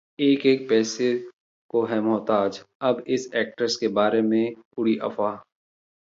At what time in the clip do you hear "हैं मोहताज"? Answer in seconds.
1.85-2.57